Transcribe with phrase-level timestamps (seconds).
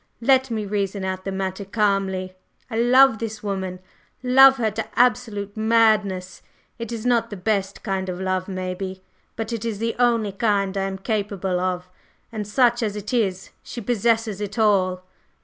[0.21, 2.33] Let me reason out the matter calmly.
[2.71, 3.77] I love this woman,
[4.23, 6.41] love her to absolute madness.
[6.79, 9.03] It is not the best kind of love, maybe,
[9.35, 11.87] but it is the only kind I am capable of,
[12.31, 15.03] and such as it is, she possesses it all.